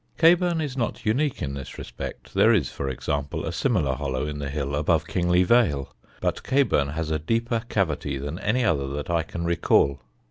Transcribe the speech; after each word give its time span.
Caburn 0.17 0.61
is 0.61 0.75
not 0.75 1.05
unique 1.05 1.43
in 1.43 1.53
this 1.53 1.77
respect; 1.77 2.33
there 2.33 2.51
is, 2.51 2.71
for 2.71 2.89
example, 2.89 3.45
a 3.45 3.51
similar 3.53 3.93
hollow 3.93 4.25
in 4.25 4.39
the 4.39 4.49
hill 4.49 4.75
above 4.75 5.05
Kingly 5.05 5.43
Vale; 5.43 5.93
but 6.21 6.41
Caburn 6.41 6.87
has 6.93 7.11
a 7.11 7.19
deeper 7.19 7.61
cavity 7.69 8.17
than 8.17 8.39
any 8.39 8.63
other 8.65 8.87
that 8.87 9.11
I 9.11 9.21
can 9.21 9.45
recall. 9.45 10.01